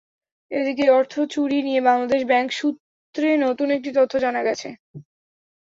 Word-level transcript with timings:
এদিকে 0.51 0.85
অর্থ 0.91 1.13
চুরি 1.33 1.59
নিয়ে 1.67 1.81
বাংলাদেশ 1.89 2.21
ব্যাংক 2.25 2.49
সূত্রে 2.59 3.29
নতুন 3.45 3.67
একটি 3.77 3.89
তথ্য 3.97 4.13
জানা 4.23 4.41
গেছে। 4.47 4.69